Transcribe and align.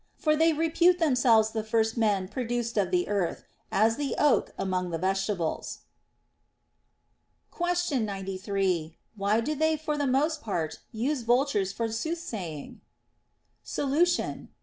For 0.15 0.35
they 0.35 0.51
repute 0.51 0.97
themselves 0.97 1.51
the 1.51 1.63
first 1.63 1.95
men 1.95 2.27
produced 2.27 2.75
of 2.75 2.89
the 2.89 3.07
earth, 3.07 3.43
as 3.71 3.97
the 3.97 4.15
oak 4.17 4.49
among 4.57 4.89
the 4.89 4.97
vegetables. 4.97 5.81
Question 7.51 8.03
93. 8.05 8.97
Why 9.15 9.41
do 9.41 9.53
they 9.53 9.77
for 9.77 9.99
the 9.99 10.07
most 10.07 10.41
part 10.41 10.79
use 10.91 11.21
vul 11.21 11.45
tures 11.45 11.71
for 11.71 11.87
soothsaying 11.91 12.81
\ 13.23 13.63
Solution. 13.77 14.49